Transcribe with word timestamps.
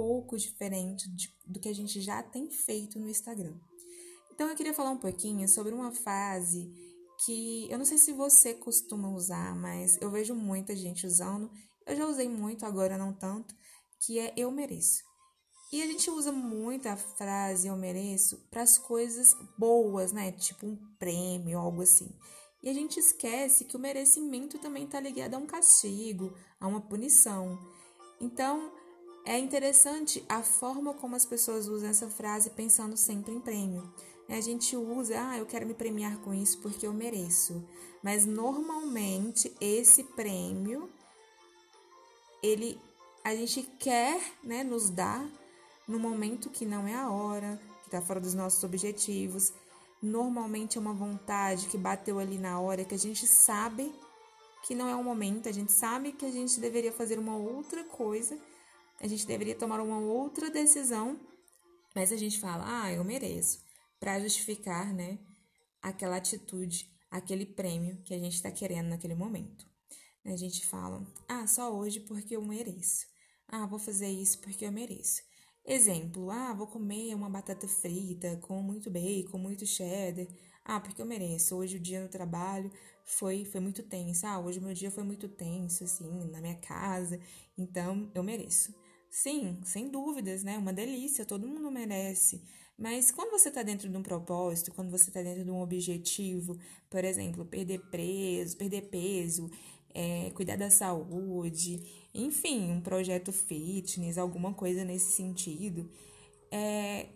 pouco 0.00 0.38
diferente 0.38 1.10
de, 1.10 1.28
do 1.46 1.60
que 1.60 1.68
a 1.68 1.74
gente 1.74 2.00
já 2.00 2.22
tem 2.22 2.50
feito 2.50 2.98
no 2.98 3.06
Instagram. 3.06 3.54
Então 4.32 4.48
eu 4.48 4.56
queria 4.56 4.72
falar 4.72 4.92
um 4.92 4.96
pouquinho 4.96 5.46
sobre 5.46 5.74
uma 5.74 5.92
frase 5.92 6.72
que 7.26 7.70
eu 7.70 7.76
não 7.76 7.84
sei 7.84 7.98
se 7.98 8.14
você 8.14 8.54
costuma 8.54 9.10
usar, 9.10 9.54
mas 9.54 10.00
eu 10.00 10.10
vejo 10.10 10.34
muita 10.34 10.74
gente 10.74 11.06
usando. 11.06 11.50
Eu 11.86 11.94
já 11.94 12.06
usei 12.06 12.30
muito, 12.30 12.64
agora 12.64 12.96
não 12.96 13.12
tanto, 13.12 13.54
que 14.00 14.18
é 14.18 14.32
eu 14.38 14.50
mereço. 14.50 15.02
E 15.70 15.82
a 15.82 15.86
gente 15.86 16.10
usa 16.10 16.32
muito 16.32 16.88
a 16.88 16.96
frase 16.96 17.68
eu 17.68 17.76
mereço 17.76 18.38
para 18.50 18.62
as 18.62 18.78
coisas 18.78 19.36
boas, 19.58 20.12
né? 20.12 20.32
Tipo 20.32 20.66
um 20.66 20.78
prêmio, 20.98 21.58
algo 21.58 21.82
assim. 21.82 22.08
E 22.62 22.70
a 22.70 22.72
gente 22.72 22.98
esquece 22.98 23.66
que 23.66 23.76
o 23.76 23.80
merecimento 23.80 24.58
também 24.58 24.84
está 24.84 24.98
ligado 24.98 25.34
a 25.34 25.38
um 25.38 25.46
castigo, 25.46 26.34
a 26.58 26.66
uma 26.66 26.80
punição. 26.80 27.58
Então, 28.18 28.79
é 29.24 29.38
interessante 29.38 30.24
a 30.28 30.42
forma 30.42 30.94
como 30.94 31.16
as 31.16 31.24
pessoas 31.24 31.68
usam 31.68 31.90
essa 31.90 32.08
frase 32.08 32.50
pensando 32.50 32.96
sempre 32.96 33.32
em 33.32 33.40
prêmio. 33.40 33.92
A 34.28 34.40
gente 34.40 34.76
usa, 34.76 35.16
ah, 35.18 35.38
eu 35.38 35.46
quero 35.46 35.66
me 35.66 35.74
premiar 35.74 36.18
com 36.18 36.32
isso 36.32 36.58
porque 36.58 36.86
eu 36.86 36.92
mereço. 36.92 37.64
Mas 38.02 38.24
normalmente 38.24 39.52
esse 39.60 40.04
prêmio, 40.04 40.88
ele, 42.42 42.80
a 43.24 43.34
gente 43.34 43.62
quer, 43.78 44.20
né, 44.42 44.62
nos 44.62 44.88
dar 44.88 45.28
no 45.86 45.98
momento 45.98 46.48
que 46.48 46.64
não 46.64 46.86
é 46.86 46.94
a 46.94 47.10
hora, 47.10 47.60
que 47.80 47.88
está 47.88 48.00
fora 48.00 48.20
dos 48.20 48.32
nossos 48.32 48.62
objetivos. 48.62 49.52
Normalmente 50.00 50.78
é 50.78 50.80
uma 50.80 50.94
vontade 50.94 51.66
que 51.66 51.76
bateu 51.76 52.20
ali 52.20 52.38
na 52.38 52.60
hora, 52.60 52.84
que 52.84 52.94
a 52.94 52.98
gente 52.98 53.26
sabe 53.26 53.92
que 54.62 54.74
não 54.74 54.88
é 54.88 54.94
o 54.94 55.02
momento, 55.02 55.48
a 55.48 55.52
gente 55.52 55.72
sabe 55.72 56.12
que 56.12 56.24
a 56.24 56.30
gente 56.30 56.60
deveria 56.60 56.92
fazer 56.92 57.18
uma 57.18 57.36
outra 57.36 57.82
coisa, 57.82 58.38
a 59.00 59.08
gente 59.08 59.26
deveria 59.26 59.54
tomar 59.54 59.80
uma 59.80 59.98
outra 59.98 60.50
decisão, 60.50 61.18
mas 61.94 62.12
a 62.12 62.16
gente 62.16 62.38
fala, 62.38 62.64
ah, 62.66 62.92
eu 62.92 63.02
mereço, 63.02 63.60
para 63.98 64.20
justificar, 64.20 64.92
né, 64.94 65.18
aquela 65.82 66.16
atitude, 66.16 66.90
aquele 67.10 67.46
prêmio 67.46 68.00
que 68.04 68.14
a 68.14 68.18
gente 68.18 68.34
está 68.34 68.50
querendo 68.50 68.88
naquele 68.88 69.14
momento. 69.14 69.66
A 70.24 70.36
gente 70.36 70.66
fala, 70.66 71.04
ah, 71.26 71.46
só 71.46 71.74
hoje 71.74 72.00
porque 72.00 72.36
eu 72.36 72.42
mereço. 72.42 73.06
Ah, 73.48 73.66
vou 73.66 73.78
fazer 73.78 74.08
isso 74.08 74.38
porque 74.40 74.66
eu 74.66 74.72
mereço. 74.72 75.22
Exemplo, 75.64 76.30
ah, 76.30 76.52
vou 76.52 76.66
comer 76.66 77.14
uma 77.14 77.28
batata 77.28 77.66
frita 77.66 78.36
com 78.42 78.62
muito 78.62 78.90
bacon, 78.90 79.38
muito 79.38 79.66
cheddar. 79.66 80.26
Ah, 80.64 80.78
porque 80.78 81.00
eu 81.00 81.06
mereço. 81.06 81.56
Hoje 81.56 81.76
o 81.76 81.80
dia 81.80 82.02
no 82.02 82.08
trabalho 82.08 82.70
foi, 83.04 83.44
foi 83.44 83.60
muito 83.60 83.82
tenso. 83.82 84.26
Ah, 84.26 84.38
hoje 84.38 84.60
meu 84.60 84.74
dia 84.74 84.90
foi 84.90 85.04
muito 85.04 85.28
tenso, 85.28 85.84
assim, 85.84 86.30
na 86.30 86.40
minha 86.40 86.56
casa. 86.56 87.18
Então, 87.56 88.10
eu 88.14 88.22
mereço. 88.22 88.74
Sim, 89.10 89.58
sem 89.64 89.88
dúvidas, 89.88 90.44
né? 90.44 90.56
Uma 90.56 90.72
delícia, 90.72 91.24
todo 91.26 91.46
mundo 91.48 91.70
merece. 91.70 92.42
Mas 92.78 93.10
quando 93.10 93.30
você 93.32 93.48
está 93.48 93.62
dentro 93.62 93.88
de 93.88 93.96
um 93.96 94.02
propósito, 94.02 94.72
quando 94.72 94.90
você 94.90 95.10
está 95.10 95.20
dentro 95.22 95.44
de 95.44 95.50
um 95.50 95.60
objetivo, 95.60 96.56
por 96.88 97.04
exemplo, 97.04 97.44
perder 97.44 97.80
peso, 97.90 98.56
perder 98.56 98.82
peso, 98.82 99.50
é, 99.92 100.30
cuidar 100.30 100.56
da 100.56 100.70
saúde, 100.70 101.82
enfim, 102.14 102.70
um 102.70 102.80
projeto 102.80 103.32
fitness, 103.32 104.16
alguma 104.16 104.54
coisa 104.54 104.84
nesse 104.84 105.12
sentido. 105.12 105.90
É, 106.50 107.08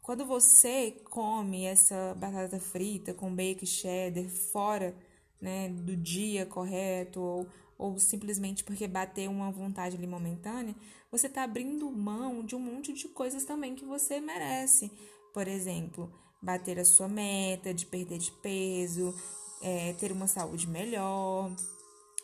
quando 0.00 0.24
você 0.26 0.92
come 1.10 1.64
essa 1.64 2.14
batata 2.14 2.58
frita 2.58 3.14
com 3.14 3.34
bacon 3.34 3.66
cheddar 3.66 4.28
fora 4.28 4.94
né, 5.42 5.68
do 5.68 5.96
dia 5.96 6.46
correto 6.46 7.20
ou, 7.20 7.48
ou 7.76 7.98
simplesmente 7.98 8.62
porque 8.62 8.86
bateu 8.86 9.28
uma 9.28 9.50
vontade 9.50 9.96
ali 9.96 10.06
momentânea, 10.06 10.74
você 11.10 11.26
está 11.26 11.42
abrindo 11.42 11.90
mão 11.90 12.44
de 12.44 12.54
um 12.54 12.60
monte 12.60 12.92
de 12.92 13.08
coisas 13.08 13.44
também 13.44 13.74
que 13.74 13.84
você 13.84 14.20
merece. 14.20 14.90
Por 15.34 15.48
exemplo, 15.48 16.10
bater 16.40 16.78
a 16.78 16.84
sua 16.84 17.08
meta 17.08 17.74
de 17.74 17.84
perder 17.84 18.18
de 18.18 18.30
peso, 18.30 19.12
é, 19.60 19.92
ter 19.94 20.12
uma 20.12 20.28
saúde 20.28 20.68
melhor, 20.68 21.50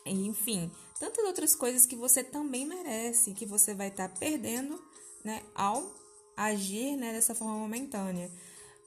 enfim, 0.05 0.71
tantas 0.99 1.25
outras 1.25 1.55
coisas 1.55 1.85
que 1.85 1.95
você 1.95 2.23
também 2.23 2.65
merece, 2.65 3.33
que 3.33 3.45
você 3.45 3.73
vai 3.73 3.89
estar 3.89 4.07
tá 4.07 4.15
perdendo, 4.17 4.81
né, 5.23 5.43
ao 5.53 5.93
agir, 6.37 6.95
né, 6.95 7.11
dessa 7.11 7.35
forma 7.35 7.55
momentânea. 7.55 8.31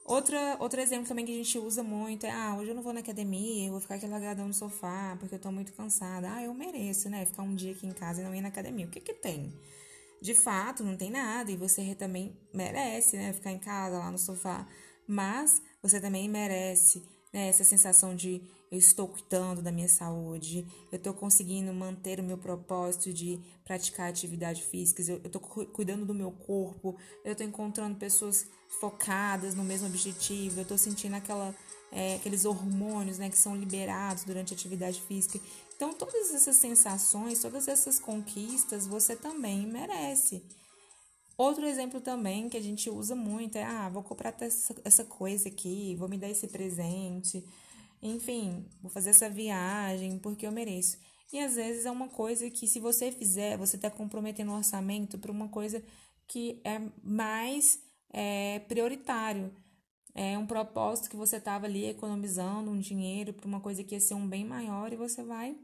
Outra, 0.05 0.57
outro 0.59 0.81
exemplo 0.81 1.07
também 1.07 1.25
que 1.25 1.31
a 1.31 1.35
gente 1.35 1.57
usa 1.57 1.81
muito 1.81 2.25
é, 2.25 2.31
ah, 2.31 2.55
hoje 2.57 2.71
eu 2.71 2.75
não 2.75 2.81
vou 2.83 2.91
na 2.91 2.99
academia, 2.99 3.67
eu 3.67 3.71
vou 3.71 3.79
ficar 3.79 3.95
aqui 3.95 4.05
largadão 4.05 4.47
no 4.47 4.53
sofá, 4.53 5.15
porque 5.17 5.35
eu 5.35 5.39
tô 5.39 5.49
muito 5.51 5.71
cansada. 5.73 6.29
Ah, 6.33 6.43
eu 6.43 6.53
mereço, 6.53 7.09
né, 7.09 7.25
ficar 7.25 7.43
um 7.43 7.55
dia 7.55 7.71
aqui 7.71 7.87
em 7.87 7.93
casa 7.93 8.21
e 8.21 8.23
não 8.23 8.35
ir 8.35 8.41
na 8.41 8.49
academia. 8.49 8.85
O 8.85 8.89
que 8.89 8.99
que 8.99 9.13
tem? 9.13 9.53
De 10.21 10.33
fato, 10.35 10.83
não 10.83 10.97
tem 10.97 11.09
nada, 11.09 11.51
e 11.51 11.55
você 11.57 11.95
também 11.95 12.37
merece, 12.53 13.17
né, 13.17 13.33
ficar 13.33 13.51
em 13.51 13.59
casa, 13.59 13.97
lá 13.97 14.11
no 14.11 14.17
sofá. 14.17 14.67
Mas 15.07 15.61
você 15.81 15.99
também 16.01 16.29
merece, 16.29 17.03
né, 17.33 17.47
essa 17.47 17.63
sensação 17.63 18.15
de 18.15 18.41
eu 18.71 18.77
estou 18.77 19.07
cuidando 19.07 19.61
da 19.61 19.71
minha 19.71 19.87
saúde, 19.87 20.65
eu 20.91 20.97
estou 20.97 21.13
conseguindo 21.13 21.73
manter 21.73 22.19
o 22.19 22.23
meu 22.23 22.37
propósito 22.37 23.11
de 23.11 23.39
praticar 23.65 24.09
atividade 24.09 24.63
física, 24.63 25.01
eu 25.01 25.17
estou 25.17 25.41
cuidando 25.41 26.05
do 26.05 26.13
meu 26.13 26.31
corpo, 26.31 26.95
eu 27.25 27.33
estou 27.33 27.45
encontrando 27.45 27.95
pessoas 27.97 28.47
focadas 28.79 29.53
no 29.55 29.63
mesmo 29.63 29.87
objetivo, 29.87 30.59
eu 30.59 30.63
estou 30.63 30.77
sentindo 30.77 31.15
aquela, 31.15 31.55
é, 31.91 32.15
aqueles 32.15 32.45
hormônios 32.45 33.19
né, 33.19 33.29
que 33.29 33.37
são 33.37 33.55
liberados 33.55 34.23
durante 34.23 34.53
a 34.53 34.55
atividade 34.55 35.01
física. 35.01 35.39
Então, 35.75 35.93
todas 35.93 36.33
essas 36.33 36.55
sensações, 36.55 37.39
todas 37.39 37.67
essas 37.67 37.99
conquistas, 37.99 38.87
você 38.87 39.15
também 39.15 39.67
merece. 39.67 40.43
Outro 41.37 41.65
exemplo 41.65 41.99
também 41.99 42.49
que 42.49 42.57
a 42.57 42.61
gente 42.61 42.89
usa 42.89 43.15
muito 43.15 43.57
é: 43.57 43.63
ah, 43.63 43.89
vou 43.89 44.03
comprar 44.03 44.35
essa, 44.39 44.75
essa 44.83 45.03
coisa 45.03 45.49
aqui, 45.49 45.95
vou 45.95 46.07
me 46.07 46.17
dar 46.17 46.29
esse 46.29 46.47
presente. 46.47 47.43
Enfim, 48.01 48.65
vou 48.81 48.91
fazer 48.91 49.11
essa 49.11 49.29
viagem 49.29 50.19
porque 50.19 50.45
eu 50.45 50.51
mereço. 50.51 50.97
E 51.31 51.39
às 51.39 51.55
vezes 51.55 51.85
é 51.85 51.91
uma 51.91 52.07
coisa 52.09 52.49
que, 52.49 52.67
se 52.67 52.79
você 52.79 53.11
fizer, 53.11 53.57
você 53.57 53.75
está 53.75 53.89
comprometendo 53.89 54.51
o 54.51 54.55
orçamento 54.55 55.17
para 55.17 55.31
uma 55.31 55.47
coisa 55.47 55.83
que 56.27 56.61
é 56.63 56.79
mais 57.03 57.79
é, 58.11 58.59
prioritário. 58.67 59.51
É 60.13 60.37
um 60.37 60.45
propósito 60.45 61.09
que 61.09 61.15
você 61.15 61.37
estava 61.37 61.65
ali 61.65 61.85
economizando 61.85 62.69
um 62.69 62.79
dinheiro 62.79 63.33
para 63.33 63.47
uma 63.47 63.59
coisa 63.59 63.83
que 63.83 63.95
ia 63.95 63.99
ser 63.99 64.13
um 64.13 64.27
bem 64.27 64.45
maior 64.45 64.93
e 64.93 64.95
você 64.95 65.23
vai 65.23 65.55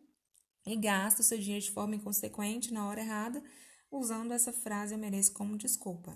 e 0.66 0.76
gasta 0.76 1.22
o 1.22 1.24
seu 1.24 1.38
dinheiro 1.38 1.64
de 1.64 1.72
forma 1.72 1.96
inconsequente 1.96 2.74
na 2.74 2.88
hora 2.88 3.02
errada, 3.02 3.44
usando 3.92 4.32
essa 4.32 4.54
frase 4.54 4.94
eu 4.94 5.00
mereço 5.00 5.34
como 5.34 5.58
desculpa. 5.58 6.14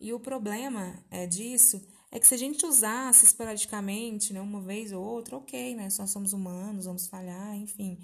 E 0.00 0.12
o 0.12 0.20
problema 0.20 1.02
é 1.10 1.26
disso 1.26 1.86
é 2.10 2.20
que 2.20 2.26
se 2.26 2.34
a 2.34 2.38
gente 2.38 2.64
usasse 2.64 3.24
esporadicamente, 3.24 4.32
né, 4.32 4.40
uma 4.40 4.60
vez 4.60 4.92
ou 4.92 5.02
outra, 5.02 5.36
ok, 5.36 5.74
né? 5.74 5.88
Nós 5.98 6.10
somos 6.10 6.32
humanos, 6.32 6.86
vamos 6.86 7.08
falhar, 7.08 7.56
enfim. 7.56 7.98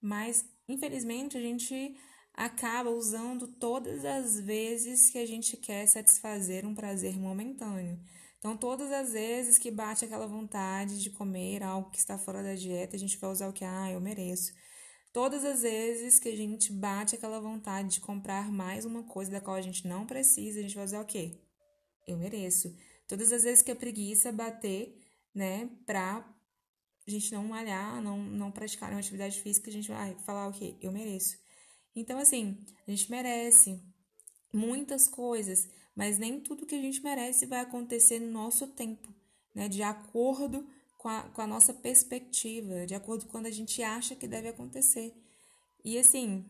Mas, 0.00 0.44
infelizmente, 0.68 1.36
a 1.36 1.40
gente 1.40 1.96
acaba 2.34 2.90
usando 2.90 3.46
todas 3.46 4.04
as 4.04 4.40
vezes 4.40 5.10
que 5.10 5.18
a 5.18 5.26
gente 5.26 5.56
quer 5.56 5.86
satisfazer 5.86 6.66
um 6.66 6.74
prazer 6.74 7.16
momentâneo. 7.16 8.00
Então, 8.38 8.56
todas 8.56 8.90
as 8.90 9.12
vezes 9.12 9.58
que 9.58 9.70
bate 9.70 10.04
aquela 10.04 10.26
vontade 10.26 11.00
de 11.00 11.10
comer 11.10 11.62
algo 11.62 11.90
que 11.90 11.98
está 11.98 12.18
fora 12.18 12.42
da 12.42 12.54
dieta, 12.54 12.96
a 12.96 12.98
gente 12.98 13.16
vai 13.18 13.30
usar 13.30 13.48
o 13.48 13.52
que? 13.52 13.64
Ah, 13.64 13.92
eu 13.92 14.00
mereço. 14.00 14.52
Todas 15.12 15.44
as 15.44 15.60
vezes 15.60 16.18
que 16.18 16.30
a 16.30 16.36
gente 16.36 16.72
bate 16.72 17.14
aquela 17.14 17.38
vontade 17.38 17.88
de 17.90 18.00
comprar 18.00 18.50
mais 18.50 18.86
uma 18.86 19.02
coisa 19.02 19.30
da 19.30 19.42
qual 19.42 19.56
a 19.56 19.60
gente 19.60 19.86
não 19.86 20.06
precisa, 20.06 20.58
a 20.58 20.62
gente 20.62 20.74
vai 20.74 20.84
usar 20.84 21.02
o 21.02 21.04
quê? 21.04 21.38
Eu 22.06 22.16
mereço. 22.16 22.74
Todas 23.06 23.30
as 23.30 23.42
vezes 23.42 23.60
que 23.60 23.70
a 23.70 23.76
preguiça 23.76 24.32
bater, 24.32 24.98
né, 25.34 25.68
pra 25.84 26.26
a 27.06 27.10
gente 27.10 27.30
não 27.30 27.44
malhar, 27.44 28.00
não, 28.00 28.16
não 28.16 28.50
praticar 28.50 28.90
uma 28.90 29.00
atividade 29.00 29.38
física, 29.38 29.68
a 29.68 29.72
gente 29.72 29.90
vai 29.90 30.16
falar 30.20 30.48
o 30.48 30.52
quê? 30.52 30.76
Eu 30.80 30.90
mereço. 30.90 31.36
Então, 31.94 32.18
assim, 32.18 32.64
a 32.86 32.90
gente 32.90 33.10
merece 33.10 33.82
muitas 34.50 35.06
coisas, 35.06 35.68
mas 35.94 36.16
nem 36.16 36.40
tudo 36.40 36.64
que 36.64 36.74
a 36.74 36.80
gente 36.80 37.02
merece 37.02 37.44
vai 37.44 37.60
acontecer 37.60 38.18
no 38.18 38.32
nosso 38.32 38.68
tempo, 38.68 39.12
né? 39.54 39.68
De 39.68 39.82
acordo 39.82 40.66
com 41.02 41.08
a, 41.08 41.22
com 41.22 41.42
a 41.42 41.46
nossa 41.48 41.74
perspectiva, 41.74 42.86
de 42.86 42.94
acordo 42.94 43.26
com 43.26 43.32
quando 43.32 43.46
a 43.46 43.50
gente 43.50 43.82
acha 43.82 44.14
que 44.14 44.28
deve 44.28 44.46
acontecer. 44.46 45.12
E 45.84 45.98
assim, 45.98 46.48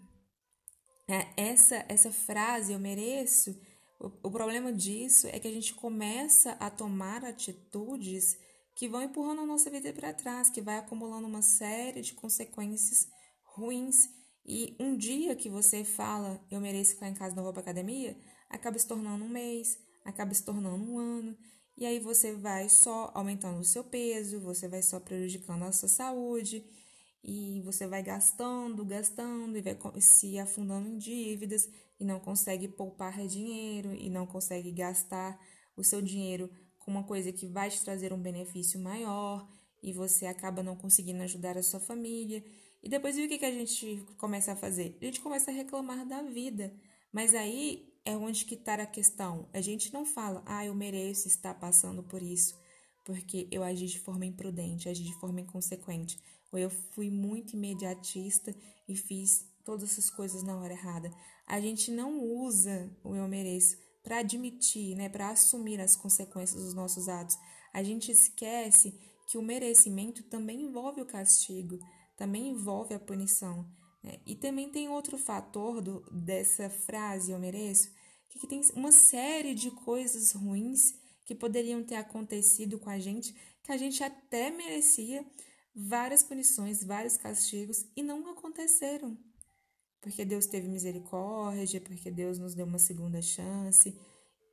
é, 1.08 1.32
essa, 1.38 1.86
essa 1.88 2.12
frase, 2.12 2.74
eu 2.74 2.78
mereço, 2.78 3.58
o, 3.98 4.30
problema 4.30 4.70
disso 4.70 5.26
é 5.28 5.38
que 5.40 5.48
a 5.48 5.52
gente 5.52 5.72
começa 5.72 6.52
a 6.60 6.68
tomar 6.68 7.24
atitudes 7.24 8.36
que 8.76 8.88
vão 8.88 9.00
empurrando 9.00 9.40
a 9.40 9.46
nossa 9.46 9.70
vida 9.70 9.90
para 9.90 10.12
trás, 10.12 10.50
que 10.50 10.60
vai 10.60 10.76
acumulando 10.76 11.26
uma 11.26 11.40
série 11.40 12.02
de 12.02 12.12
consequências 12.12 13.08
ruins. 13.54 14.06
E 14.44 14.76
um 14.78 14.94
dia 14.98 15.34
que 15.34 15.48
você 15.48 15.82
fala, 15.82 16.44
eu 16.50 16.60
mereço 16.60 16.92
ficar 16.92 17.08
em 17.08 17.14
casa, 17.14 17.34
não 17.34 17.42
vou 17.42 17.54
para 17.54 17.62
academia, 17.62 18.18
acaba 18.50 18.78
se 18.78 18.86
tornando 18.86 19.24
um 19.24 19.28
mês, 19.30 19.78
acaba 20.04 20.34
se 20.34 20.44
tornando 20.44 20.84
um 20.84 20.98
ano. 20.98 21.38
E 21.76 21.86
aí 21.86 21.98
você 21.98 22.34
vai 22.34 22.68
só 22.68 23.10
aumentando 23.14 23.58
o 23.60 23.64
seu 23.64 23.82
peso, 23.82 24.40
você 24.40 24.68
vai 24.68 24.82
só 24.82 25.00
prejudicando 25.00 25.64
a 25.64 25.72
sua 25.72 25.88
saúde, 25.88 26.64
e 27.24 27.60
você 27.64 27.86
vai 27.86 28.02
gastando, 28.02 28.84
gastando, 28.84 29.56
e 29.56 29.62
vai 29.62 29.76
se 30.00 30.38
afundando 30.38 30.88
em 30.88 30.98
dívidas, 30.98 31.68
e 31.98 32.04
não 32.04 32.18
consegue 32.18 32.68
poupar 32.68 33.26
dinheiro 33.26 33.94
e 33.94 34.10
não 34.10 34.26
consegue 34.26 34.72
gastar 34.72 35.40
o 35.76 35.84
seu 35.84 36.02
dinheiro 36.02 36.50
com 36.80 36.90
uma 36.90 37.04
coisa 37.04 37.32
que 37.32 37.46
vai 37.46 37.70
te 37.70 37.80
trazer 37.82 38.12
um 38.12 38.20
benefício 38.20 38.80
maior 38.80 39.48
e 39.80 39.92
você 39.92 40.26
acaba 40.26 40.62
não 40.64 40.76
conseguindo 40.76 41.22
ajudar 41.22 41.56
a 41.56 41.62
sua 41.62 41.78
família. 41.78 42.44
E 42.82 42.88
depois 42.88 43.16
o 43.16 43.28
que, 43.28 43.38
que 43.38 43.44
a 43.44 43.52
gente 43.52 44.04
começa 44.18 44.52
a 44.52 44.56
fazer? 44.56 44.98
A 45.00 45.04
gente 45.04 45.20
começa 45.20 45.50
a 45.50 45.54
reclamar 45.54 46.04
da 46.04 46.22
vida. 46.22 46.74
Mas 47.12 47.34
aí 47.34 47.91
é 48.04 48.16
onde 48.16 48.44
que 48.44 48.54
está 48.54 48.74
a 48.74 48.86
questão. 48.86 49.48
A 49.52 49.60
gente 49.60 49.92
não 49.92 50.04
fala, 50.04 50.42
ah, 50.46 50.64
eu 50.64 50.74
mereço 50.74 51.28
estar 51.28 51.54
passando 51.54 52.02
por 52.02 52.22
isso, 52.22 52.58
porque 53.04 53.48
eu 53.50 53.62
agi 53.62 53.86
de 53.86 54.00
forma 54.00 54.26
imprudente, 54.26 54.88
agi 54.88 55.04
de 55.04 55.14
forma 55.20 55.40
inconsequente, 55.40 56.18
ou 56.50 56.58
eu 56.58 56.70
fui 56.70 57.10
muito 57.10 57.54
imediatista 57.54 58.54
e 58.88 58.96
fiz 58.96 59.46
todas 59.64 59.90
essas 59.90 60.10
coisas 60.10 60.42
na 60.42 60.56
hora 60.56 60.72
errada. 60.72 61.10
A 61.46 61.60
gente 61.60 61.90
não 61.90 62.20
usa 62.20 62.90
o 63.04 63.14
eu 63.14 63.26
mereço 63.28 63.76
para 64.02 64.18
admitir, 64.18 64.96
né, 64.96 65.08
para 65.08 65.30
assumir 65.30 65.80
as 65.80 65.96
consequências 65.96 66.62
dos 66.62 66.74
nossos 66.74 67.08
atos. 67.08 67.36
A 67.72 67.82
gente 67.82 68.10
esquece 68.10 68.98
que 69.28 69.38
o 69.38 69.42
merecimento 69.42 70.22
também 70.24 70.62
envolve 70.62 71.00
o 71.00 71.06
castigo, 71.06 71.78
também 72.16 72.48
envolve 72.48 72.94
a 72.94 73.00
punição. 73.00 73.66
Né? 74.02 74.18
E 74.26 74.34
também 74.34 74.68
tem 74.70 74.88
outro 74.88 75.18
fator 75.18 75.80
do, 75.80 76.00
dessa 76.10 76.68
frase 76.68 77.32
eu 77.32 77.38
mereço, 77.38 77.90
que 78.28 78.46
tem 78.46 78.60
uma 78.74 78.92
série 78.92 79.54
de 79.54 79.70
coisas 79.70 80.32
ruins 80.32 80.94
que 81.24 81.34
poderiam 81.34 81.82
ter 81.82 81.96
acontecido 81.96 82.78
com 82.78 82.90
a 82.90 82.98
gente, 82.98 83.34
que 83.62 83.70
a 83.70 83.76
gente 83.76 84.02
até 84.02 84.50
merecia 84.50 85.24
várias 85.74 86.22
punições, 86.22 86.82
vários 86.82 87.16
castigos 87.16 87.86
e 87.94 88.02
não 88.02 88.28
aconteceram 88.30 89.16
porque 90.02 90.24
Deus 90.24 90.46
teve 90.46 90.68
misericórdia, 90.68 91.80
porque 91.80 92.10
Deus 92.10 92.36
nos 92.36 92.54
deu 92.54 92.66
uma 92.66 92.80
segunda 92.80 93.22
chance 93.22 93.96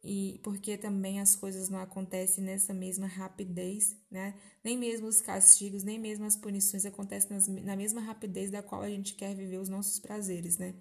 e 0.04 0.40
porque 0.44 0.78
também 0.78 1.20
as 1.20 1.36
coisas 1.36 1.68
não 1.68 1.80
acontecem 1.80 2.44
nessa 2.44 2.74
mesma 2.74 3.06
rapidez, 3.06 3.98
né? 4.10 4.34
Nem 4.64 4.78
mesmo 4.78 5.08
os 5.08 5.20
castigos, 5.20 5.84
nem 5.84 6.00
mesmo 6.00 6.26
as 6.26 6.38
punições 6.38 6.86
acontecem 6.86 7.32
nas, 7.32 7.48
na 7.48 7.76
mesma 7.76 8.00
rapidez 8.00 8.50
da 8.50 8.64
qual 8.64 8.82
a 8.82 8.90
gente 8.90 9.16
quer 9.16 9.36
viver 9.36 9.58
os 9.58 9.68
nossos 9.68 10.00
prazeres, 10.00 10.58
né? 10.58 10.74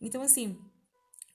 Então, 0.00 0.22
assim, 0.22 0.58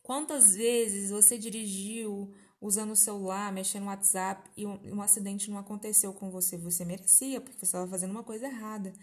quantas 0.02 0.56
vezes 0.56 1.12
você 1.12 1.38
dirigiu 1.38 2.34
usando 2.60 2.92
o 2.92 2.96
celular, 2.96 3.52
mexendo 3.54 3.84
no 3.84 3.90
WhatsApp 3.90 4.50
e 4.58 4.66
um, 4.66 4.96
um 4.96 5.02
acidente 5.02 5.50
não 5.50 5.58
aconteceu 5.58 6.14
com 6.14 6.30
você? 6.30 6.58
Você 6.58 6.84
merecia, 6.84 7.40
porque 7.40 7.58
você 7.58 7.66
estava 7.66 7.88
fazendo 7.90 8.12
uma 8.12 8.24
coisa 8.24 8.48
errada. 8.48 8.94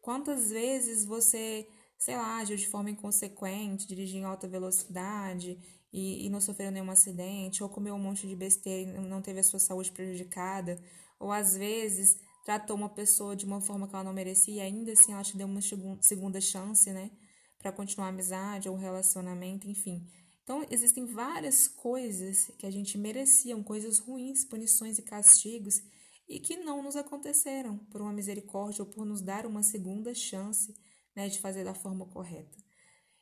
Quantas 0.00 0.50
vezes 0.50 1.04
você 1.04 1.66
sei 1.98 2.16
lá, 2.16 2.38
agiu 2.38 2.56
de 2.56 2.68
forma 2.68 2.90
inconsequente, 2.90 3.86
dirigiu 3.86 4.20
em 4.20 4.24
alta 4.24 4.46
velocidade 4.46 5.58
e, 5.96 6.26
e 6.26 6.28
não 6.28 6.42
sofreu 6.42 6.70
nenhum 6.70 6.90
acidente, 6.90 7.62
ou 7.62 7.70
comeu 7.70 7.94
um 7.94 7.98
monte 7.98 8.28
de 8.28 8.36
besteira 8.36 8.90
e 8.90 9.08
não 9.08 9.22
teve 9.22 9.40
a 9.40 9.42
sua 9.42 9.58
saúde 9.58 9.90
prejudicada, 9.90 10.78
ou 11.18 11.32
às 11.32 11.56
vezes 11.56 12.18
tratou 12.44 12.76
uma 12.76 12.90
pessoa 12.90 13.34
de 13.34 13.46
uma 13.46 13.62
forma 13.62 13.88
que 13.88 13.94
ela 13.94 14.04
não 14.04 14.12
merecia 14.12 14.56
e 14.56 14.60
ainda 14.60 14.92
assim 14.92 15.14
ela 15.14 15.24
te 15.24 15.34
deu 15.38 15.46
uma 15.46 15.60
segunda 16.02 16.38
chance, 16.38 16.92
né, 16.92 17.10
para 17.58 17.72
continuar 17.72 18.08
a 18.08 18.10
amizade 18.10 18.68
ou 18.68 18.76
relacionamento, 18.76 19.66
enfim. 19.70 20.06
Então, 20.44 20.66
existem 20.70 21.06
várias 21.06 21.66
coisas 21.66 22.50
que 22.58 22.66
a 22.66 22.70
gente 22.70 22.98
merecia, 22.98 23.56
coisas 23.64 23.98
ruins, 23.98 24.44
punições 24.44 24.98
e 24.98 25.02
castigos, 25.02 25.80
e 26.28 26.38
que 26.38 26.58
não 26.58 26.82
nos 26.82 26.94
aconteceram 26.94 27.78
por 27.90 28.02
uma 28.02 28.12
misericórdia 28.12 28.84
ou 28.84 28.90
por 28.90 29.06
nos 29.06 29.22
dar 29.22 29.46
uma 29.46 29.62
segunda 29.62 30.14
chance 30.14 30.74
né, 31.16 31.28
de 31.30 31.40
fazer 31.40 31.64
da 31.64 31.72
forma 31.72 32.04
correta. 32.04 32.65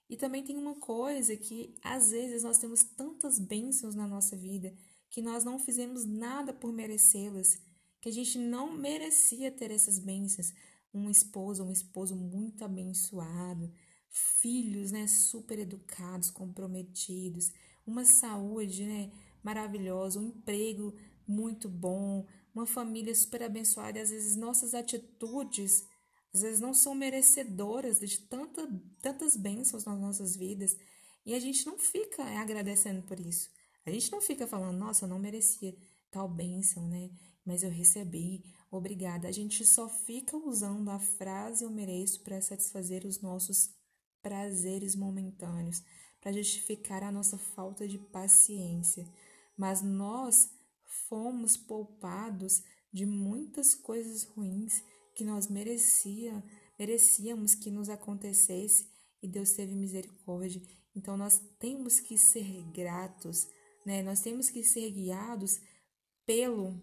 E 0.09 0.17
também 0.17 0.45
tem 0.45 0.57
uma 0.57 0.75
coisa 0.75 1.37
que 1.37 1.75
às 1.83 2.11
vezes 2.11 2.43
nós 2.43 2.59
temos 2.59 2.83
tantas 2.83 3.39
bênçãos 3.39 3.95
na 3.95 4.07
nossa 4.07 4.37
vida 4.37 4.75
que 5.11 5.23
nós 5.23 5.45
não 5.45 5.59
fizemos 5.59 6.05
nada 6.05 6.53
por 6.53 6.73
merecê-las, 6.73 7.59
que 8.01 8.09
a 8.09 8.13
gente 8.13 8.37
não 8.37 8.77
merecia 8.77 9.51
ter 9.51 9.71
essas 9.71 9.99
bênçãos. 9.99 10.53
Um 10.93 11.09
esposo, 11.09 11.65
um 11.65 11.73
esposo 11.73 12.15
muito 12.15 12.65
abençoado, 12.65 13.73
filhos, 14.09 14.93
né, 14.93 15.07
super 15.07 15.59
educados, 15.59 16.31
comprometidos, 16.31 17.51
uma 17.87 18.05
saúde, 18.05 18.85
né, 18.85 19.11
maravilhosa, 19.43 20.21
um 20.21 20.29
emprego 20.29 20.95
muito 21.27 21.69
bom, 21.69 22.27
uma 22.55 22.67
família 22.67 23.15
super 23.15 23.43
abençoada, 23.43 23.99
e 23.99 24.03
às 24.03 24.11
vezes 24.11 24.37
nossas 24.37 24.75
atitudes 24.75 25.85
às 26.35 26.43
vezes 26.43 26.61
não 26.61 26.75
são 26.75 26.97
merecedoras 26.97 28.01
de 28.01 28.19
tanta, 28.23 28.69
tantas 29.01 29.37
bênçãos 29.37 29.85
nas 29.85 30.01
nossas 30.01 30.35
vidas 30.35 30.77
e 31.25 31.33
a 31.33 31.39
gente 31.39 31.65
não 31.65 31.79
fica 31.79 32.25
agradecendo 32.41 33.03
por 33.03 33.21
isso. 33.21 33.49
A 33.87 33.91
gente 33.91 34.11
não 34.11 34.21
fica 34.21 34.45
falando, 34.47 34.77
nossa, 34.77 35.05
eu 35.05 35.09
não 35.09 35.19
merecia 35.19 35.77
tal 36.11 36.29
bênção, 36.29 36.89
né? 36.89 37.11
Mas 37.47 37.63
eu 37.63 37.71
recebi, 37.71 38.45
obrigada. 38.71 39.29
A 39.29 39.33
gente 39.33 39.65
só 39.65 39.89
fica 39.89 40.37
usando 40.37 40.91
a 40.91 40.99
frase 40.99 41.65
eu 41.65 41.71
mereço 41.71 42.21
para 42.23 42.41
satisfazer 42.41 43.07
os 43.07 43.21
nossos 43.21 43.71
prazeres 44.21 44.97
momentâneos, 44.97 45.83
para 46.21 46.33
justificar 46.33 47.05
a 47.05 47.13
nossa 47.13 47.39
falta 47.39 47.87
de 47.87 47.99
paciência. 47.99 49.07
Mas 49.57 49.83
nós 49.83 50.51
fomos 51.09 51.57
poupados 51.57 52.63
de 52.93 53.07
muitas 53.07 53.75
coisas 53.75 54.25
ruins 54.25 54.83
que 55.15 55.25
nós 55.25 55.49
merecia, 55.49 56.43
merecíamos 56.79 57.55
que 57.55 57.71
nos 57.71 57.89
acontecesse 57.89 58.89
e 59.23 59.29
Deus 59.29 59.53
teve 59.53 59.75
misericórdia. 59.75 60.61
Então 60.95 61.17
nós 61.17 61.41
temos 61.59 62.01
que 62.01 62.19
ser 62.19 62.63
gratos, 62.73 63.47
né? 63.85 64.03
Nós 64.03 64.21
temos 64.21 64.51
que 64.51 64.63
ser 64.63 64.91
guiados 64.91 65.61
pelo 66.27 66.75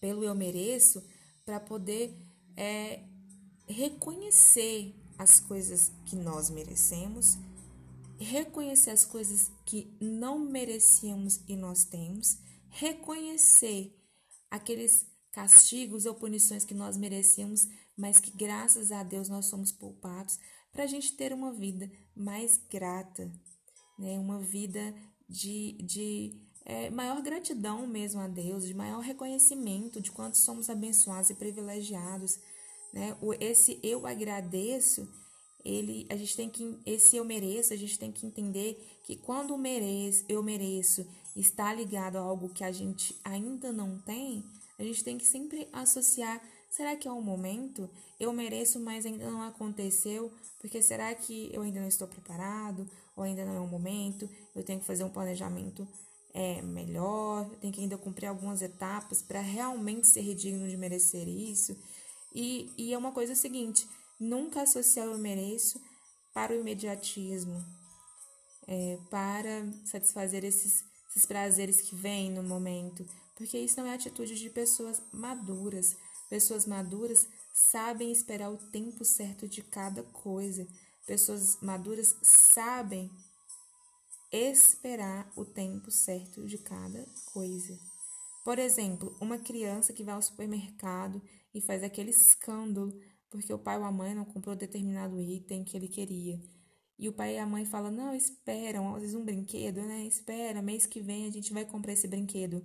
pelo 0.00 0.24
eu 0.24 0.34
mereço 0.34 1.00
para 1.44 1.60
poder 1.60 2.12
é, 2.56 3.04
reconhecer 3.68 4.92
as 5.16 5.38
coisas 5.38 5.92
que 6.04 6.16
nós 6.16 6.50
merecemos, 6.50 7.38
reconhecer 8.18 8.90
as 8.90 9.04
coisas 9.04 9.48
que 9.64 9.96
não 10.00 10.40
merecíamos 10.40 11.40
e 11.46 11.54
nós 11.54 11.84
temos, 11.84 12.36
reconhecer 12.68 13.96
aqueles 14.50 15.06
castigos 15.32 16.06
ou 16.06 16.14
punições 16.14 16.64
que 16.64 16.74
nós 16.74 16.96
merecíamos, 16.96 17.66
mas 17.96 18.20
que 18.20 18.30
graças 18.30 18.92
a 18.92 19.02
Deus 19.02 19.28
nós 19.28 19.46
somos 19.46 19.72
poupados, 19.72 20.38
para 20.70 20.84
a 20.84 20.86
gente 20.86 21.16
ter 21.16 21.32
uma 21.32 21.52
vida 21.52 21.90
mais 22.14 22.60
grata, 22.70 23.30
né? 23.98 24.18
uma 24.18 24.38
vida 24.38 24.94
de, 25.28 25.72
de 25.82 26.40
é, 26.64 26.90
maior 26.90 27.20
gratidão 27.22 27.86
mesmo 27.86 28.20
a 28.20 28.28
Deus, 28.28 28.66
de 28.66 28.74
maior 28.74 29.00
reconhecimento 29.00 30.00
de 30.00 30.12
quanto 30.12 30.36
somos 30.36 30.70
abençoados 30.70 31.30
e 31.30 31.34
privilegiados. 31.34 32.38
Né? 32.92 33.16
Esse 33.40 33.78
eu 33.82 34.06
agradeço, 34.06 35.08
ele, 35.64 36.06
a 36.10 36.16
gente 36.16 36.36
tem 36.36 36.48
que, 36.48 36.78
esse 36.86 37.16
eu 37.16 37.24
mereço, 37.24 37.72
a 37.72 37.76
gente 37.76 37.98
tem 37.98 38.12
que 38.12 38.26
entender 38.26 39.00
que 39.04 39.16
quando 39.16 39.56
mereço, 39.58 40.24
eu 40.28 40.42
mereço 40.42 41.06
está 41.34 41.72
ligado 41.72 42.16
a 42.16 42.20
algo 42.20 42.50
que 42.50 42.64
a 42.64 42.70
gente 42.70 43.18
ainda 43.24 43.72
não 43.72 43.98
tem, 43.98 44.44
a 44.82 44.86
gente 44.86 45.04
tem 45.04 45.16
que 45.16 45.26
sempre 45.26 45.68
associar: 45.72 46.40
será 46.70 46.96
que 46.96 47.06
é 47.06 47.12
um 47.12 47.22
momento? 47.22 47.88
Eu 48.18 48.32
mereço, 48.32 48.80
mas 48.80 49.06
ainda 49.06 49.30
não 49.30 49.42
aconteceu? 49.42 50.32
Porque 50.60 50.82
será 50.82 51.14
que 51.14 51.50
eu 51.52 51.62
ainda 51.62 51.80
não 51.80 51.88
estou 51.88 52.08
preparado? 52.08 52.88
Ou 53.16 53.24
ainda 53.24 53.44
não 53.44 53.56
é 53.56 53.60
o 53.60 53.64
um 53.64 53.68
momento? 53.68 54.28
Eu 54.54 54.62
tenho 54.62 54.80
que 54.80 54.86
fazer 54.86 55.04
um 55.04 55.10
planejamento 55.10 55.86
é, 56.34 56.62
melhor? 56.62 57.46
Eu 57.50 57.56
tenho 57.58 57.72
que 57.72 57.80
ainda 57.80 57.98
cumprir 57.98 58.26
algumas 58.26 58.62
etapas 58.62 59.22
para 59.22 59.40
realmente 59.40 60.06
ser 60.06 60.34
digno 60.34 60.68
de 60.68 60.76
merecer 60.76 61.28
isso? 61.28 61.76
E, 62.34 62.70
e 62.76 62.92
é 62.92 62.98
uma 62.98 63.12
coisa 63.12 63.34
seguinte: 63.34 63.86
nunca 64.18 64.62
associar 64.62 65.06
eu 65.06 65.18
mereço 65.18 65.80
para 66.32 66.52
o 66.52 66.56
imediatismo, 66.60 67.62
é, 68.66 68.98
para 69.10 69.66
satisfazer 69.84 70.44
esses, 70.44 70.84
esses 71.12 71.26
prazeres 71.26 71.80
que 71.80 71.94
vêm 71.94 72.32
no 72.32 72.42
momento 72.42 73.06
porque 73.42 73.58
isso 73.58 73.80
não 73.80 73.88
é 73.88 73.94
atitude 73.94 74.36
de 74.36 74.50
pessoas 74.50 75.02
maduras. 75.12 75.96
Pessoas 76.28 76.66
maduras 76.66 77.26
sabem 77.52 78.12
esperar 78.12 78.50
o 78.50 78.56
tempo 78.56 79.04
certo 79.04 79.48
de 79.48 79.62
cada 79.62 80.02
coisa. 80.02 80.66
Pessoas 81.06 81.60
maduras 81.60 82.14
sabem 82.22 83.10
esperar 84.30 85.30
o 85.36 85.44
tempo 85.44 85.90
certo 85.90 86.46
de 86.46 86.56
cada 86.58 87.04
coisa. 87.32 87.76
Por 88.44 88.58
exemplo, 88.58 89.16
uma 89.20 89.38
criança 89.38 89.92
que 89.92 90.04
vai 90.04 90.14
ao 90.14 90.22
supermercado 90.22 91.20
e 91.54 91.60
faz 91.60 91.82
aquele 91.82 92.10
escândalo 92.10 92.92
porque 93.30 93.52
o 93.52 93.58
pai 93.58 93.78
ou 93.78 93.84
a 93.84 93.90
mãe 93.90 94.14
não 94.14 94.24
comprou 94.24 94.54
determinado 94.54 95.20
item 95.20 95.64
que 95.64 95.76
ele 95.76 95.88
queria. 95.88 96.40
E 97.02 97.08
o 97.08 97.12
pai 97.12 97.34
e 97.34 97.38
a 97.38 97.44
mãe 97.44 97.64
falam: 97.64 97.90
Não, 97.90 98.14
espera, 98.14 98.78
às 98.94 99.00
vezes 99.00 99.16
um 99.16 99.24
brinquedo, 99.24 99.82
né? 99.82 100.06
Espera, 100.06 100.62
mês 100.62 100.86
que 100.86 101.00
vem 101.00 101.26
a 101.26 101.30
gente 101.32 101.52
vai 101.52 101.64
comprar 101.64 101.94
esse 101.94 102.06
brinquedo. 102.06 102.64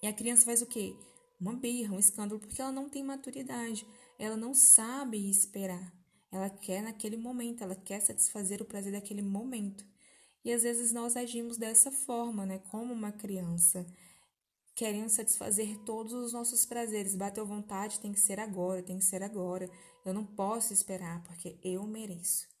E 0.00 0.06
a 0.06 0.12
criança 0.12 0.44
faz 0.44 0.62
o 0.62 0.66
quê? 0.66 0.94
Uma 1.40 1.54
birra, 1.54 1.92
um 1.92 1.98
escândalo, 1.98 2.38
porque 2.38 2.62
ela 2.62 2.70
não 2.70 2.88
tem 2.88 3.02
maturidade, 3.02 3.84
ela 4.16 4.36
não 4.36 4.54
sabe 4.54 5.28
esperar. 5.28 5.92
Ela 6.30 6.48
quer 6.48 6.84
naquele 6.84 7.16
momento, 7.16 7.64
ela 7.64 7.74
quer 7.74 7.98
satisfazer 8.00 8.62
o 8.62 8.64
prazer 8.64 8.92
daquele 8.92 9.22
momento. 9.22 9.84
E 10.44 10.52
às 10.52 10.62
vezes 10.62 10.92
nós 10.92 11.16
agimos 11.16 11.56
dessa 11.56 11.90
forma, 11.90 12.46
né? 12.46 12.58
Como 12.70 12.94
uma 12.94 13.10
criança, 13.10 13.84
querendo 14.76 15.08
satisfazer 15.08 15.78
todos 15.78 16.12
os 16.12 16.32
nossos 16.32 16.64
prazeres. 16.64 17.16
Bateu 17.16 17.44
vontade, 17.44 17.98
tem 17.98 18.12
que 18.12 18.20
ser 18.20 18.38
agora, 18.38 18.84
tem 18.84 18.98
que 18.98 19.04
ser 19.04 19.20
agora. 19.20 19.68
Eu 20.04 20.14
não 20.14 20.24
posso 20.24 20.72
esperar, 20.72 21.24
porque 21.24 21.58
eu 21.64 21.82
mereço. 21.88 22.57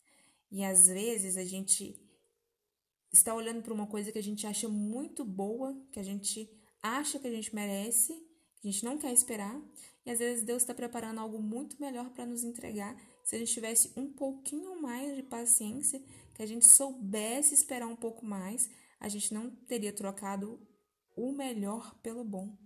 E 0.50 0.64
às 0.64 0.86
vezes 0.86 1.36
a 1.36 1.44
gente 1.44 2.00
está 3.12 3.34
olhando 3.34 3.62
para 3.62 3.74
uma 3.74 3.86
coisa 3.86 4.12
que 4.12 4.18
a 4.18 4.22
gente 4.22 4.46
acha 4.46 4.68
muito 4.68 5.24
boa, 5.24 5.74
que 5.92 6.00
a 6.00 6.02
gente 6.02 6.50
acha 6.82 7.18
que 7.18 7.26
a 7.26 7.30
gente 7.30 7.54
merece, 7.54 8.12
que 8.60 8.68
a 8.68 8.70
gente 8.70 8.84
não 8.84 8.98
quer 8.98 9.12
esperar, 9.12 9.60
e 10.04 10.10
às 10.10 10.18
vezes 10.18 10.44
Deus 10.44 10.62
está 10.62 10.74
preparando 10.74 11.20
algo 11.20 11.40
muito 11.40 11.80
melhor 11.80 12.10
para 12.10 12.26
nos 12.26 12.42
entregar. 12.42 12.96
Se 13.24 13.36
a 13.36 13.38
gente 13.38 13.52
tivesse 13.52 13.92
um 13.96 14.12
pouquinho 14.12 14.80
mais 14.80 15.16
de 15.16 15.22
paciência, 15.22 16.02
que 16.34 16.42
a 16.42 16.46
gente 16.46 16.66
soubesse 16.66 17.54
esperar 17.54 17.86
um 17.86 17.96
pouco 17.96 18.24
mais, 18.24 18.70
a 18.98 19.08
gente 19.08 19.34
não 19.34 19.50
teria 19.50 19.92
trocado 19.92 20.60
o 21.16 21.32
melhor 21.32 21.94
pelo 22.00 22.24
bom. 22.24 22.56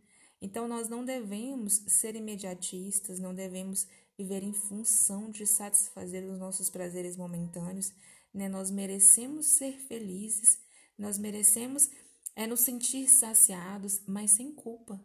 Então 0.40 0.66
nós 0.66 0.88
não 0.88 1.04
devemos 1.04 1.82
ser 1.86 2.16
imediatistas, 2.16 3.18
não 3.18 3.34
devemos 3.34 3.86
viver 4.22 4.42
em 4.42 4.52
função 4.52 5.30
de 5.30 5.46
satisfazer 5.46 6.24
os 6.30 6.38
nossos 6.38 6.70
prazeres 6.70 7.16
momentâneos, 7.16 7.92
né? 8.32 8.48
Nós 8.48 8.70
merecemos 8.70 9.58
ser 9.58 9.78
felizes, 9.78 10.58
nós 10.96 11.18
merecemos 11.18 11.90
é 12.34 12.46
nos 12.46 12.60
sentir 12.60 13.08
saciados, 13.08 14.00
mas 14.06 14.30
sem 14.32 14.52
culpa. 14.52 15.04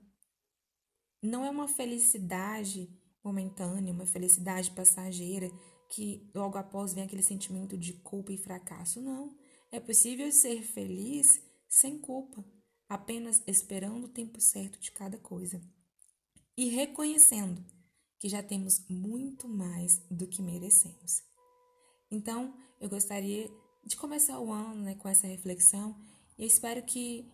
Não 1.22 1.44
é 1.44 1.50
uma 1.50 1.68
felicidade 1.68 2.90
momentânea, 3.24 3.92
uma 3.92 4.06
felicidade 4.06 4.72
passageira 4.72 5.50
que 5.90 6.30
logo 6.34 6.58
após 6.58 6.94
vem 6.94 7.04
aquele 7.04 7.24
sentimento 7.24 7.78
de 7.78 7.94
culpa 7.94 8.32
e 8.32 8.38
fracasso. 8.38 9.02
Não. 9.02 9.36
É 9.72 9.80
possível 9.80 10.32
ser 10.32 10.62
feliz 10.62 11.42
sem 11.68 11.98
culpa, 11.98 12.46
apenas 12.88 13.44
esperando 13.46 14.06
o 14.06 14.10
tempo 14.10 14.40
certo 14.40 14.80
de 14.80 14.92
cada 14.92 15.18
coisa 15.18 15.62
e 16.56 16.70
reconhecendo 16.70 17.64
que 18.20 18.30
já 18.30 18.42
temos 18.42 18.86
muito 18.90 19.48
mais 19.48 20.02
do 20.10 20.28
que 20.28 20.42
merecemos. 20.42 21.22
Então, 22.10 22.54
eu 22.80 22.90
gostaria 22.90 23.50
de 23.84 23.96
começar 23.96 24.40
o 24.40 24.52
ano 24.52 24.84
né, 24.84 24.96
com 24.96 25.08
essa 25.08 25.28
reflexão 25.28 25.96
e 26.38 26.44
eu 26.44 26.48
espero 26.48 26.84
que 26.84 27.32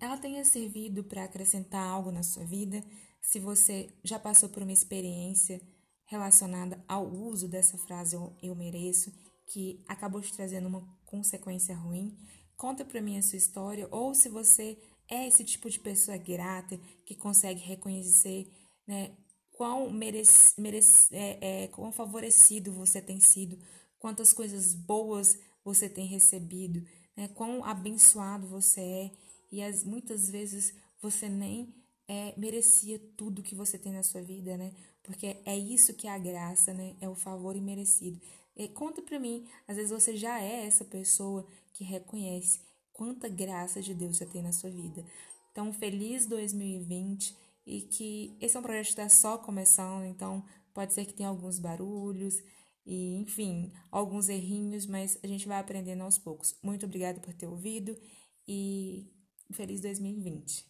ela 0.00 0.18
tenha 0.18 0.44
servido 0.44 1.04
para 1.04 1.24
acrescentar 1.24 1.86
algo 1.86 2.10
na 2.10 2.22
sua 2.22 2.44
vida. 2.44 2.82
Se 3.20 3.40
você 3.40 3.88
já 4.04 4.18
passou 4.18 4.48
por 4.48 4.62
uma 4.62 4.72
experiência 4.72 5.60
relacionada 6.04 6.82
ao 6.86 7.06
uso 7.06 7.48
dessa 7.48 7.76
frase 7.78 8.16
eu, 8.42 8.54
mereço, 8.54 9.12
que 9.46 9.82
acabou 9.88 10.20
te 10.20 10.32
trazendo 10.32 10.68
uma 10.68 10.86
consequência 11.04 11.74
ruim, 11.76 12.16
conta 12.56 12.84
para 12.84 13.00
mim 13.00 13.18
a 13.18 13.22
sua 13.22 13.38
história. 13.38 13.88
Ou 13.90 14.14
se 14.14 14.28
você 14.28 14.78
é 15.08 15.26
esse 15.26 15.44
tipo 15.44 15.70
de 15.70 15.78
pessoa 15.78 16.16
grata 16.16 16.78
que 17.04 17.14
consegue 17.14 17.60
reconhecer 17.60 18.50
né, 18.86 19.16
quão, 19.56 19.90
merece, 19.90 20.60
merece, 20.60 21.14
é, 21.14 21.64
é, 21.64 21.68
quão 21.68 21.90
favorecido 21.90 22.72
você 22.72 23.00
tem 23.00 23.20
sido 23.20 23.58
quantas 23.98 24.32
coisas 24.32 24.74
boas 24.74 25.38
você 25.64 25.88
tem 25.88 26.06
recebido, 26.06 26.86
né? 27.16 27.28
quão 27.28 27.64
abençoado 27.64 28.46
você 28.46 28.80
é 28.80 29.10
e 29.50 29.62
as, 29.62 29.82
muitas 29.82 30.30
vezes 30.30 30.74
você 31.00 31.28
nem 31.28 31.74
é, 32.06 32.34
merecia 32.36 33.00
tudo 33.16 33.42
que 33.42 33.54
você 33.54 33.78
tem 33.78 33.92
na 33.92 34.02
sua 34.02 34.20
vida, 34.20 34.56
né? 34.56 34.72
Porque 35.02 35.38
é 35.44 35.56
isso 35.56 35.94
que 35.94 36.06
é 36.06 36.10
a 36.10 36.18
graça, 36.18 36.72
né? 36.72 36.94
É 37.00 37.08
o 37.08 37.14
favor 37.14 37.56
imerecido. 37.56 38.20
E 38.56 38.68
conta 38.68 39.02
pra 39.02 39.18
mim, 39.18 39.46
às 39.66 39.76
vezes 39.76 39.90
você 39.90 40.16
já 40.16 40.40
é 40.40 40.66
essa 40.66 40.84
pessoa 40.84 41.46
que 41.72 41.84
reconhece 41.84 42.60
quanta 42.92 43.28
graça 43.28 43.82
de 43.82 43.94
Deus 43.94 44.16
já 44.18 44.26
tem 44.26 44.42
na 44.42 44.52
sua 44.52 44.70
vida. 44.70 45.04
Então, 45.52 45.72
feliz 45.72 46.26
2020 46.26 47.36
e 47.66 47.82
que 47.82 48.36
esse 48.40 48.56
é 48.56 48.60
um 48.60 48.62
projeto 48.62 48.84
que 48.84 48.90
está 48.90 49.08
só 49.08 49.36
começando, 49.36 50.04
então 50.04 50.44
pode 50.72 50.92
ser 50.94 51.04
que 51.04 51.12
tenha 51.12 51.28
alguns 51.28 51.58
barulhos, 51.58 52.42
e, 52.86 53.16
enfim, 53.16 53.72
alguns 53.90 54.28
errinhos, 54.28 54.86
mas 54.86 55.18
a 55.22 55.26
gente 55.26 55.48
vai 55.48 55.58
aprendendo 55.58 56.04
aos 56.04 56.18
poucos. 56.18 56.56
Muito 56.62 56.86
obrigada 56.86 57.18
por 57.20 57.34
ter 57.34 57.46
ouvido 57.46 57.98
e 58.46 59.12
feliz 59.50 59.80
2020. 59.80 60.64